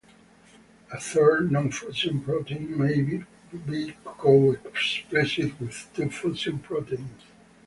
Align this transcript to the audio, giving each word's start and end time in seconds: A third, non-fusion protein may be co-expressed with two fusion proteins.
A 0.91 0.99
third, 0.99 1.51
non-fusion 1.51 2.21
protein 2.21 2.75
may 2.75 3.03
be 3.67 3.95
co-expressed 4.03 5.37
with 5.59 5.91
two 5.93 6.09
fusion 6.09 6.57
proteins. 6.57 7.21